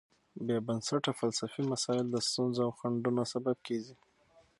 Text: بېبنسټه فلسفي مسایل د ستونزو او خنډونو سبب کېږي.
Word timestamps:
بېبنسټه 0.45 1.11
فلسفي 1.19 1.61
مسایل 1.71 2.05
د 2.11 2.17
ستونزو 2.27 2.59
او 2.65 2.71
خنډونو 2.79 3.23
سبب 3.33 3.57
کېږي. 3.67 3.95